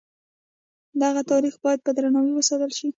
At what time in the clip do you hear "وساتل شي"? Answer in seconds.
2.35-2.87